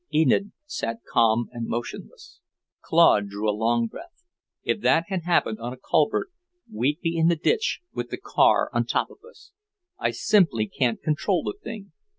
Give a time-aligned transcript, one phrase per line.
[0.11, 2.39] Enid sat calm and motionless.
[2.83, 4.23] Claude drew a long breath.
[4.63, 6.29] "If that had happened on a culvert,
[6.73, 9.51] we'd be in the ditch with the car on top of us.
[9.99, 11.91] I simply can't control the thing.